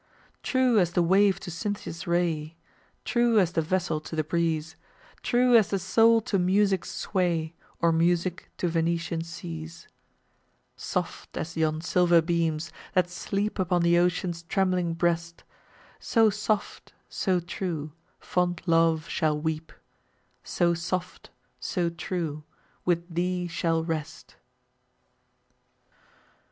True 0.41 0.79
as 0.79 0.93
the 0.93 1.03
wave 1.03 1.39
to 1.41 1.51
Cynthia's 1.51 2.07
ray, 2.07 2.55
True 3.05 3.39
as 3.39 3.51
the 3.51 3.61
vessel 3.61 4.01
to 4.01 4.15
the 4.15 4.23
breeze, 4.23 4.75
True 5.21 5.55
as 5.55 5.67
the 5.69 5.77
soul 5.77 6.21
to 6.21 6.39
music's 6.39 6.89
sway, 6.89 7.53
Or 7.83 7.91
music 7.91 8.49
to 8.57 8.67
Venetian 8.67 9.21
seas: 9.23 9.87
Soft 10.75 11.37
as 11.37 11.55
yon 11.55 11.81
silver 11.81 12.19
beams, 12.19 12.71
that 12.95 13.11
sleep 13.11 13.59
Upon 13.59 13.83
the 13.83 13.99
ocean's 13.99 14.41
trembling 14.41 14.95
breast; 14.95 15.43
So 15.99 16.31
soft, 16.31 16.93
so 17.07 17.39
true, 17.39 17.91
fond 18.19 18.63
Love 18.65 19.07
shall 19.07 19.39
weep, 19.39 19.71
So 20.43 20.73
soft, 20.73 21.29
so 21.59 21.91
true, 21.91 22.43
with 22.85 23.07
thee 23.13 23.47
shall 23.47 23.83
rest. 23.83 24.35